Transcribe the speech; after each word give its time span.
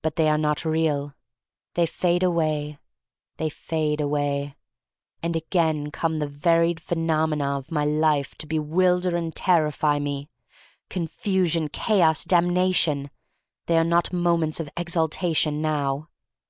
But 0.00 0.16
they 0.16 0.30
are 0.30 0.38
not 0.38 0.64
real. 0.64 1.12
They 1.74 1.84
fade 1.84 2.22
away— 2.22 2.78
they 3.36 3.50
fade 3.50 4.00
away. 4.00 4.56
And 5.22 5.36
again 5.36 5.90
come 5.90 6.20
the 6.20 6.26
varied 6.26 6.80
phe 6.80 6.96
nomena 6.96 7.58
of 7.58 7.70
my 7.70 7.84
life 7.84 8.34
to 8.36 8.46
bewilder 8.46 9.14
and 9.14 9.36
ter 9.36 9.68
rify 9.68 10.00
me. 10.00 10.30
Confusion! 10.88 11.68
Chaos! 11.68 12.24
Damnation! 12.24 13.10
They 13.66 13.76
are 13.76 13.84
not 13.84 14.10
moments 14.10 14.58
of 14.58 14.70
exaltation 14.74 15.60
now. 15.60 16.08